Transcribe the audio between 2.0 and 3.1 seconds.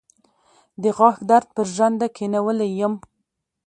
کېنولی يم.